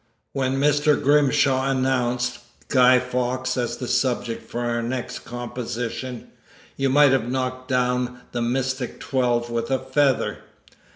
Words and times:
When 0.33 0.59
Mr. 0.59 0.99
Grimshaw 0.99 1.69
announced 1.69 2.39
"Guy 2.69 2.97
Fawkes" 2.99 3.55
as 3.55 3.77
the 3.77 3.87
subject 3.87 4.49
for 4.49 4.61
our 4.61 4.81
next 4.81 5.19
composition, 5.19 6.29
you 6.75 6.89
might 6.89 7.11
have 7.11 7.29
knocked 7.29 7.67
down 7.67 8.19
the 8.31 8.41
Mystic 8.41 8.99
Twelve 8.99 9.51
with 9.51 9.69
a 9.69 9.77
feather. 9.77 10.39